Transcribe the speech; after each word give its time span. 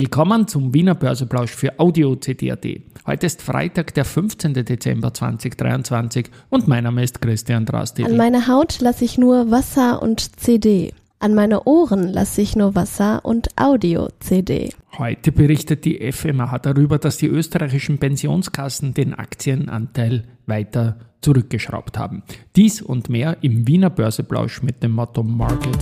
Willkommen 0.00 0.48
zum 0.48 0.72
Wiener 0.72 0.94
Börseplausch 0.94 1.50
für 1.50 1.78
Audio 1.78 2.16
CD.at. 2.16 2.64
Heute 3.06 3.26
ist 3.26 3.42
Freitag, 3.42 3.92
der 3.92 4.06
15. 4.06 4.54
Dezember 4.54 5.12
2023 5.12 6.30
und 6.48 6.66
mein 6.66 6.84
Name 6.84 7.04
ist 7.04 7.20
Christian 7.20 7.66
Drastil. 7.66 8.06
An 8.06 8.16
meine 8.16 8.46
Haut 8.46 8.80
lasse 8.80 9.04
ich 9.04 9.18
nur 9.18 9.50
Wasser 9.50 10.00
und 10.00 10.40
CD. 10.40 10.94
An 11.18 11.34
meine 11.34 11.64
Ohren 11.64 12.08
lasse 12.08 12.40
ich 12.40 12.56
nur 12.56 12.74
Wasser 12.74 13.26
und 13.26 13.48
Audio-CD. 13.60 14.70
Heute 14.96 15.32
berichtet 15.32 15.84
die 15.84 16.10
FMA 16.10 16.58
darüber, 16.60 16.96
dass 16.96 17.18
die 17.18 17.26
österreichischen 17.26 17.98
Pensionskassen 17.98 18.94
den 18.94 19.12
Aktienanteil 19.12 20.24
weiter 20.46 20.96
zurückgeschraubt 21.20 21.98
haben. 21.98 22.22
Dies 22.56 22.80
und 22.80 23.10
mehr 23.10 23.36
im 23.42 23.68
Wiener 23.68 23.90
Börseplausch 23.90 24.62
mit 24.62 24.82
dem 24.82 24.92
Motto 24.92 25.22
Market. 25.22 25.76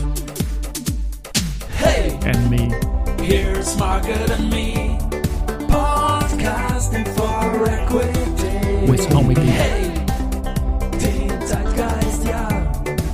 Hey, 1.77 2.11
And 2.25 2.51
me. 2.51 2.98
Here's 3.29 3.77
Market 3.79 4.31
and 4.31 4.49
Me, 4.49 4.97
podcasting 5.69 7.07
for 7.09 7.69
Equity. 7.69 8.91
With 8.91 9.07
no 9.11 9.23
Mickey. 9.23 9.43
Hey, 9.43 9.91
den 10.93 11.29
Zeitgeist, 11.47 12.25
ja, 12.25 12.49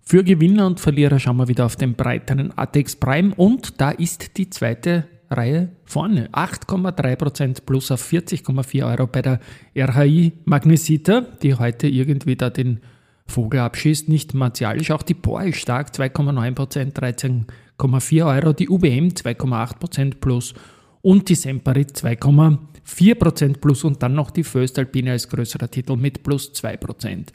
Für 0.00 0.24
Gewinner 0.24 0.66
und 0.66 0.80
Verlierer 0.80 1.20
schauen 1.20 1.36
wir 1.36 1.46
wieder 1.46 1.66
auf 1.66 1.76
den 1.76 1.94
breiteren 1.94 2.56
ATX 2.56 2.96
Prime 2.96 3.32
und 3.36 3.80
da 3.80 3.90
ist 3.90 4.36
die 4.38 4.50
zweite 4.50 5.04
Reihe 5.30 5.68
vorne. 5.84 6.28
8,3% 6.30 7.64
plus 7.64 7.92
auf 7.92 8.10
40,4 8.10 8.90
Euro 8.90 9.06
bei 9.06 9.22
der 9.22 9.38
RHI 9.76 10.32
Magnesita, 10.44 11.20
die 11.20 11.54
heute 11.54 11.86
irgendwie 11.86 12.34
da 12.34 12.50
den 12.50 12.80
Vogel 13.26 13.60
abschießt, 13.60 14.08
nicht 14.08 14.34
martialisch. 14.34 14.90
Auch 14.90 15.02
die 15.02 15.14
POR 15.14 15.44
ist 15.44 15.58
stark, 15.58 15.90
2,9%, 15.90 16.92
13,4 17.78 18.26
Euro. 18.26 18.52
Die 18.52 18.68
UBM 18.68 19.10
2,8% 19.10 20.14
plus 20.20 20.54
und 21.02 21.28
die 21.28 21.34
Semperit 21.34 21.92
2,4% 21.92 23.58
plus 23.58 23.84
und 23.84 24.02
dann 24.02 24.14
noch 24.14 24.30
die 24.30 24.44
Föstalpine 24.44 25.12
als 25.12 25.28
größerer 25.28 25.70
Titel 25.70 25.96
mit 25.96 26.22
plus 26.22 26.52
2%. 26.52 27.26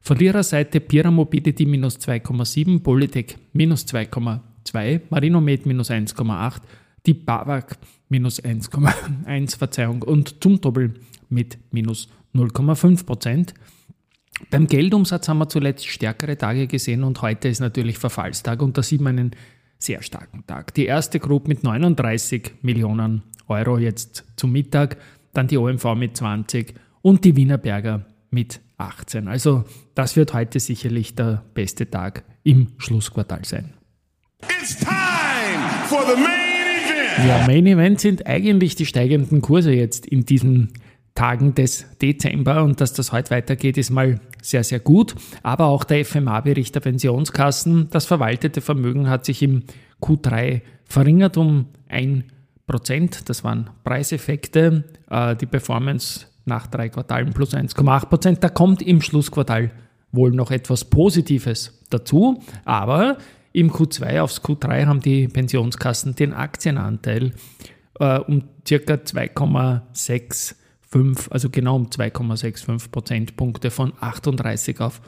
Verliererseite 0.00 0.80
Pira 0.80 1.10
Mobility 1.10 1.64
minus 1.64 1.98
2,7, 1.98 2.82
Polytech 2.82 3.36
minus 3.54 3.86
2,2, 3.86 5.00
Marinomed 5.08 5.64
minus 5.64 5.90
1,8, 5.90 6.60
die 7.06 7.14
Bavak 7.14 7.78
minus 8.10 8.42
1,1, 8.42 9.56
Verzeihung, 9.56 10.02
und 10.02 10.42
zum 10.42 10.60
Doppel 10.60 10.94
mit 11.30 11.58
minus 11.70 12.08
0,5 12.34 13.06
Prozent. 13.06 13.54
Beim 14.50 14.66
Geldumsatz 14.66 15.28
haben 15.28 15.38
wir 15.38 15.48
zuletzt 15.48 15.86
stärkere 15.86 16.36
Tage 16.36 16.66
gesehen 16.66 17.04
und 17.04 17.22
heute 17.22 17.48
ist 17.48 17.60
natürlich 17.60 17.98
Verfallstag 17.98 18.60
und 18.60 18.76
da 18.76 18.82
sieht 18.82 19.00
man 19.00 19.18
einen 19.18 19.30
sehr 19.84 20.02
starken 20.02 20.46
Tag. 20.46 20.74
Die 20.74 20.86
erste 20.86 21.20
Group 21.20 21.48
mit 21.48 21.62
39 21.62 22.52
Millionen 22.62 23.22
Euro 23.48 23.78
jetzt 23.78 24.24
zum 24.36 24.52
Mittag, 24.52 24.96
dann 25.32 25.48
die 25.48 25.58
OMV 25.58 25.94
mit 25.94 26.16
20 26.16 26.74
und 27.02 27.24
die 27.24 27.36
Wiener 27.36 27.58
Berger 27.58 28.06
mit 28.30 28.60
18. 28.78 29.28
Also 29.28 29.64
das 29.94 30.16
wird 30.16 30.32
heute 30.32 30.58
sicherlich 30.60 31.14
der 31.14 31.44
beste 31.54 31.88
Tag 31.88 32.24
im 32.42 32.68
Schlussquartal 32.78 33.44
sein. 33.44 33.74
It's 34.42 34.78
time 34.78 35.86
for 35.86 36.04
the 36.06 36.20
main 36.20 36.64
event. 36.84 37.28
Ja, 37.28 37.46
Main 37.46 37.66
Event 37.66 38.00
sind 38.00 38.26
eigentlich 38.26 38.74
die 38.74 38.86
steigenden 38.86 39.40
Kurse 39.40 39.72
jetzt 39.72 40.06
in 40.06 40.24
diesen 40.24 40.72
Tagen 41.14 41.54
des 41.54 41.86
Dezember 42.02 42.64
und 42.64 42.80
dass 42.80 42.92
das 42.92 43.12
heute 43.12 43.30
weitergeht, 43.30 43.78
ist 43.78 43.90
mal 43.90 44.20
sehr, 44.42 44.64
sehr 44.64 44.80
gut. 44.80 45.14
Aber 45.42 45.66
auch 45.66 45.84
der 45.84 46.04
FMA-Bericht 46.04 46.74
der 46.74 46.80
Pensionskassen, 46.80 47.88
das 47.90 48.06
verwaltete 48.06 48.60
Vermögen 48.60 49.08
hat 49.08 49.24
sich 49.24 49.42
im 49.42 49.62
Q3 50.02 50.62
verringert 50.86 51.36
um 51.36 51.66
1%. 51.88 52.24
Das 53.26 53.44
waren 53.44 53.70
Preiseffekte. 53.84 54.84
Äh, 55.08 55.36
Die 55.36 55.46
Performance 55.46 56.26
nach 56.46 56.66
drei 56.66 56.88
Quartalen 56.88 57.32
plus 57.32 57.54
1,8%. 57.54 58.40
Da 58.40 58.48
kommt 58.48 58.82
im 58.82 59.00
Schlussquartal 59.00 59.70
wohl 60.12 60.32
noch 60.32 60.50
etwas 60.50 60.84
Positives 60.84 61.80
dazu, 61.90 62.42
aber 62.64 63.18
im 63.52 63.70
Q2 63.70 64.20
aufs 64.20 64.42
Q3 64.42 64.86
haben 64.86 65.00
die 65.00 65.28
Pensionskassen 65.28 66.16
den 66.16 66.32
Aktienanteil 66.32 67.32
äh, 68.00 68.18
um 68.18 68.42
circa 68.66 68.98
2,65, 70.94 71.30
also 71.30 71.50
genau 71.50 71.76
um 71.76 71.86
2,65 71.86 72.90
Prozentpunkte 72.90 73.70
von 73.70 73.92
38 74.00 74.80
auf 74.80 75.00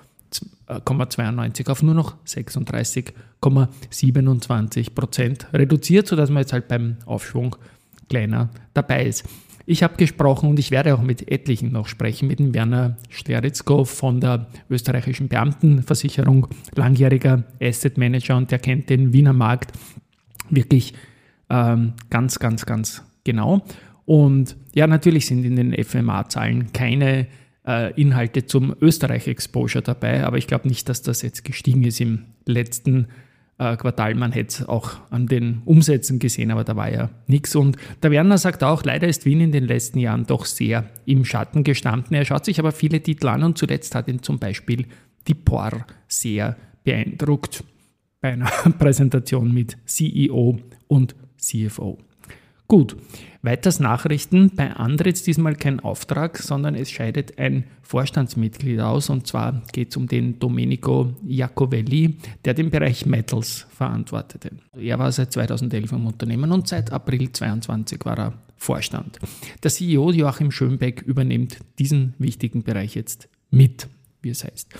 äh, 0.69 0.75
0,92 0.75 1.71
auf 1.71 1.83
nur 1.83 1.95
noch 1.95 2.15
36,27 2.27 4.95
Prozent 4.95 5.49
reduziert, 5.53 6.07
sodass 6.09 6.31
man 6.31 6.43
jetzt 6.43 6.53
halt 6.53 6.69
beim 6.69 6.99
Aufschwung 7.07 7.57
kleiner 8.09 8.51
dabei 8.75 9.07
ist. 9.07 9.25
Ich 9.69 9.83
habe 9.83 9.97
gesprochen 9.97 10.51
und 10.51 10.61
ich 10.61 10.71
werde 10.71 10.95
auch 10.95 11.03
mit 11.03 11.29
etlichen 11.31 11.73
noch 11.73 11.89
sprechen, 11.89 12.29
mit 12.29 12.39
dem 12.39 12.55
Werner 12.55 12.97
Steritzkow 13.09 13.91
von 13.91 14.21
der 14.21 14.47
österreichischen 14.71 15.27
Beamtenversicherung, 15.27 16.47
langjähriger 16.77 17.43
Asset 17.61 17.99
Manager 17.99 18.37
und 18.37 18.53
der 18.53 18.61
kennt 18.61 18.89
den 18.91 19.13
Wiener 19.13 19.33
Markt 19.33 19.73
wirklich 20.51 20.95
ähm, 21.51 21.95
ganz, 22.11 22.39
ganz, 22.39 22.65
ganz 22.65 23.03
genau. 23.25 23.65
Und 24.07 24.57
ja, 24.75 24.87
natürlich 24.87 25.27
sind 25.27 25.45
in 25.45 25.57
den 25.57 25.85
FMA-Zahlen 25.85 26.73
keine 26.73 27.27
äh, 27.67 27.93
Inhalte 28.01 28.47
zum 28.47 28.75
Österreich-Exposure 28.81 29.83
dabei, 29.83 30.25
aber 30.25 30.39
ich 30.39 30.47
glaube 30.47 30.69
nicht, 30.69 30.89
dass 30.89 31.03
das 31.03 31.23
jetzt 31.23 31.45
gestiegen 31.45 31.85
ist 31.85 32.01
im 32.01 32.25
letzten 32.47 33.09
äh, 33.59 33.77
Quartal. 33.77 34.15
Man 34.15 34.33
hätte 34.33 34.63
es 34.63 34.69
auch 34.69 34.93
an 35.11 35.27
den 35.27 35.63
Umsätzen 35.65 36.21
gesehen, 36.21 36.53
aber 36.53 36.63
da 36.63 36.77
war 36.77 36.91
ja 36.91 37.11
nichts. 37.27 37.57
Und 37.57 37.77
der 38.03 38.13
Werner 38.13 38.39
sagt 38.39 38.63
auch, 38.63 38.85
leider 38.85 39.09
ist 39.09 39.25
Wien 39.25 39.41
in 39.41 39.53
den 39.53 39.65
letzten 39.65 39.99
Jahren 39.99 40.25
doch 40.27 40.45
sehr 40.45 40.89
im 41.05 41.25
Schatten 41.25 41.65
gestanden. 41.65 42.15
Er 42.17 42.25
schaut 42.25 42.45
sich 42.45 42.61
aber 42.61 42.73
viele 42.73 43.03
Titel 43.03 43.29
an 43.29 43.43
und 43.43 43.59
zuletzt 43.59 43.95
hat 43.95 44.09
ihn 44.09 44.23
zum 44.23 44.39
Beispiel 44.39 44.87
die 45.27 45.35
POR 45.35 45.85
sehr 46.07 46.57
beeindruckt 46.85 47.65
bei 48.21 48.33
einer 48.33 48.47
Präsentation 48.79 49.53
mit 49.53 49.77
CEO 49.85 50.61
und 50.87 51.17
CFO. 51.39 51.99
Gut, 52.69 52.97
weiters 53.43 53.79
Nachrichten. 53.79 54.51
Bei 54.57 54.73
Andritz 54.73 55.23
diesmal 55.23 55.55
kein 55.55 55.79
Auftrag, 55.79 56.39
sondern 56.39 56.75
es 56.75 56.91
scheidet 56.91 57.39
ein 57.39 57.65
Vorstandsmitglied 57.83 58.81
aus 58.81 59.09
und 59.09 59.29
zwar 59.29 59.63
geht 59.73 59.91
es 59.91 59.97
um 59.97 60.09
den 60.09 60.41
Domenico 60.41 61.15
Iacovelli, 61.25 62.17
der 62.45 62.55
den 62.55 62.71
Bereich 62.71 63.07
Metals 63.07 63.67
verantwortete. 63.71 64.51
Er 64.77 64.99
war 64.99 65.13
seit 65.13 65.33
2011 65.33 65.93
im 65.93 66.07
Unternehmen 66.07 66.51
und 66.51 66.67
seit 66.67 66.91
April 66.91 67.31
2022 67.31 68.05
war 68.05 68.19
er 68.19 68.33
Vorstand. 68.57 69.21
Der 69.63 69.71
CEO 69.71 70.11
Joachim 70.11 70.51
Schönbeck 70.51 71.03
übernimmt 71.03 71.59
diesen 71.79 72.15
wichtigen 72.19 72.65
Bereich 72.65 72.97
jetzt 72.97 73.29
mit 73.51 73.89
wie 74.23 74.31
es 74.31 74.43
heißt. 74.43 74.75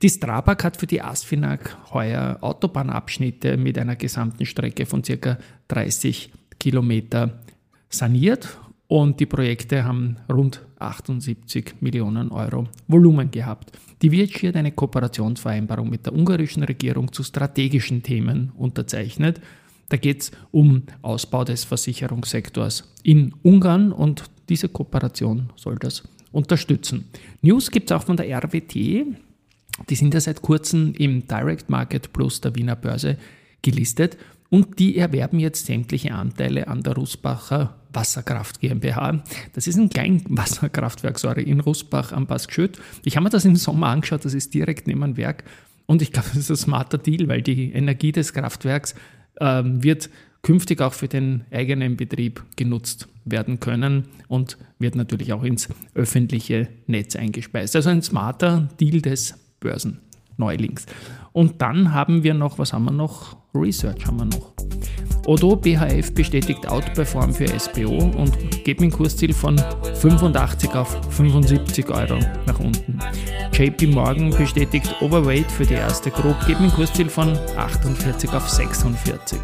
Die 0.00 0.08
Strabag 0.08 0.64
hat 0.64 0.78
für 0.78 0.86
die 0.86 1.02
Asfinag 1.02 1.76
heuer 1.92 2.38
Autobahnabschnitte 2.40 3.58
mit 3.58 3.76
einer 3.76 3.94
gesamten 3.94 4.46
Strecke 4.46 4.86
von 4.86 5.02
ca. 5.02 5.36
30 5.68 6.30
Kilometer 6.58 7.40
saniert 7.88 8.58
und 8.88 9.18
die 9.18 9.26
Projekte 9.26 9.84
haben 9.84 10.16
rund 10.30 10.64
78 10.78 11.80
Millionen 11.80 12.30
Euro 12.30 12.68
Volumen 12.86 13.30
gehabt. 13.30 13.72
Die 14.02 14.12
Vici 14.12 14.46
hat 14.46 14.56
eine 14.56 14.72
Kooperationsvereinbarung 14.72 15.88
mit 15.88 16.06
der 16.06 16.14
ungarischen 16.14 16.62
Regierung 16.62 17.12
zu 17.12 17.22
strategischen 17.22 18.02
Themen 18.02 18.52
unterzeichnet. 18.56 19.40
Da 19.88 19.96
geht 19.96 20.22
es 20.22 20.30
um 20.50 20.82
Ausbau 21.02 21.44
des 21.44 21.64
Versicherungssektors 21.64 22.92
in 23.02 23.34
Ungarn 23.42 23.92
und 23.92 24.24
diese 24.48 24.68
Kooperation 24.68 25.52
soll 25.56 25.76
das 25.76 26.02
unterstützen. 26.32 27.08
News 27.40 27.70
gibt 27.70 27.90
es 27.90 27.96
auch 27.96 28.02
von 28.02 28.16
der 28.16 28.28
RWT. 28.28 28.74
Die 28.74 29.94
sind 29.94 30.14
ja 30.14 30.20
seit 30.20 30.42
kurzem 30.42 30.92
im 30.94 31.26
Direct 31.26 31.70
Market 31.70 32.12
Plus 32.12 32.40
der 32.40 32.54
Wiener 32.54 32.76
Börse 32.76 33.16
gelistet 33.62 34.16
und 34.50 34.78
die 34.78 34.96
erwerben 34.96 35.38
jetzt 35.38 35.66
sämtliche 35.66 36.14
Anteile 36.14 36.68
an 36.68 36.82
der 36.82 36.94
Rusbacher 36.94 37.76
Wasserkraft 37.92 38.60
GmbH. 38.60 39.22
Das 39.54 39.66
ist 39.66 39.76
ein 39.76 39.88
Kleinwasserkraftwerk, 39.88 41.18
sorry, 41.18 41.42
in 41.42 41.60
Rusbach 41.60 42.12
am 42.12 42.26
Baskschütt. 42.26 42.78
Ich 43.04 43.16
habe 43.16 43.24
mir 43.24 43.30
das 43.30 43.44
im 43.44 43.56
Sommer 43.56 43.88
angeschaut, 43.88 44.24
das 44.24 44.34
ist 44.34 44.52
direkt 44.52 44.86
neben 44.86 45.00
dem 45.00 45.16
Werk 45.16 45.44
und 45.86 46.02
ich 46.02 46.12
glaube, 46.12 46.28
das 46.34 46.38
ist 46.38 46.50
ein 46.50 46.56
smarter 46.56 46.98
Deal, 46.98 47.28
weil 47.28 47.42
die 47.42 47.72
Energie 47.72 48.12
des 48.12 48.32
Kraftwerks 48.32 48.94
ähm, 49.40 49.82
wird 49.82 50.10
künftig 50.42 50.80
auch 50.80 50.92
für 50.92 51.08
den 51.08 51.44
eigenen 51.50 51.96
Betrieb 51.96 52.44
genutzt 52.54 53.08
werden 53.24 53.58
können 53.58 54.04
und 54.28 54.58
wird 54.78 54.94
natürlich 54.94 55.32
auch 55.32 55.42
ins 55.42 55.68
öffentliche 55.94 56.68
Netz 56.86 57.16
eingespeist. 57.16 57.74
Also 57.74 57.90
ein 57.90 58.02
smarter 58.02 58.68
Deal 58.78 59.00
des 59.00 59.34
Börsenneulings. 59.58 60.86
Und 61.32 61.60
dann 61.62 61.92
haben 61.92 62.22
wir 62.22 62.34
noch, 62.34 62.58
was 62.60 62.72
haben 62.72 62.84
wir 62.84 62.92
noch? 62.92 63.36
Research 63.56 64.06
haben 64.06 64.18
wir 64.18 64.24
noch. 64.26 64.52
Odo 65.26 65.56
BHF 65.56 66.14
bestätigt 66.14 66.68
Outperform 66.68 67.34
für 67.34 67.48
SBO 67.48 68.12
und 68.16 68.38
geht 68.64 68.80
mit 68.80 68.92
dem 68.92 68.92
Kursziel 68.92 69.32
von 69.32 69.60
85 70.00 70.72
auf 70.74 70.96
75 71.10 71.88
Euro 71.88 72.20
nach 72.46 72.60
unten. 72.60 73.00
JP 73.52 73.88
Morgan 73.88 74.30
bestätigt 74.30 74.94
Overweight 75.00 75.50
für 75.50 75.66
die 75.66 75.74
erste 75.74 76.12
Group, 76.12 76.36
geht 76.46 76.60
mit 76.60 76.70
dem 76.70 76.76
Kursziel 76.76 77.08
von 77.08 77.36
48 77.56 78.30
auf 78.30 78.48
46. 78.48 79.38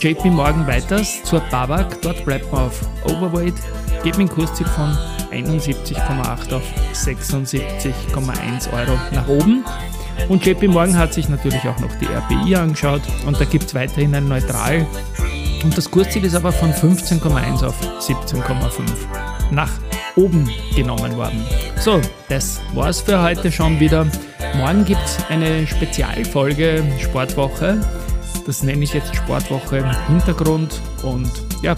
JP 0.00 0.26
Morgan 0.26 0.66
weiters 0.66 1.22
zur 1.24 1.40
Babak, 1.50 2.02
dort 2.02 2.24
bleibt 2.26 2.52
man 2.52 2.66
auf 2.66 2.86
Overweight, 3.04 3.54
geht 4.04 4.18
mit 4.18 4.28
dem 4.28 4.34
Kursziel 4.34 4.66
von 4.66 4.94
71,8 5.32 6.52
auf 6.52 6.62
76,1 6.92 8.72
Euro 8.72 8.98
nach 9.12 9.28
oben. 9.28 9.64
Und 10.28 10.44
JP 10.44 10.68
Morgan 10.68 10.96
hat 10.96 11.14
sich 11.14 11.28
natürlich 11.28 11.62
auch 11.66 11.78
noch 11.78 11.94
die 11.96 12.06
RBI 12.06 12.56
angeschaut 12.56 13.02
und 13.26 13.40
da 13.40 13.44
gibt 13.44 13.64
es 13.64 13.74
weiterhin 13.74 14.14
ein 14.14 14.28
Neutral. 14.28 14.86
Und 15.64 15.76
das 15.76 15.90
Kursziel 15.90 16.24
ist 16.24 16.34
aber 16.34 16.52
von 16.52 16.72
15,1 16.72 17.64
auf 17.64 17.74
17,5 18.00 18.82
nach 19.50 19.70
oben 20.16 20.48
genommen 20.74 21.16
worden. 21.16 21.44
So, 21.78 22.00
das 22.28 22.60
war's 22.74 23.00
für 23.00 23.22
heute 23.22 23.50
schon 23.50 23.80
wieder. 23.80 24.06
Morgen 24.56 24.84
gibt 24.84 25.04
es 25.04 25.18
eine 25.28 25.66
Spezialfolge 25.66 26.82
Sportwoche. 26.98 27.80
Das 28.46 28.62
nenne 28.62 28.84
ich 28.84 28.94
jetzt 28.94 29.14
Sportwoche 29.14 29.84
Hintergrund 30.06 30.80
und 31.02 31.30
ja, 31.62 31.76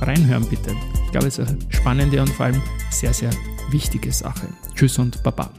reinhören 0.00 0.48
bitte. 0.48 0.74
Ich 1.04 1.12
glaube, 1.12 1.28
es 1.28 1.38
ist 1.38 1.48
eine 1.48 1.58
spannende 1.70 2.20
und 2.20 2.30
vor 2.30 2.46
allem 2.46 2.62
sehr, 2.90 3.12
sehr 3.12 3.30
wichtige 3.70 4.12
Sache. 4.12 4.48
Tschüss 4.74 4.98
und 4.98 5.22
Baba. 5.22 5.50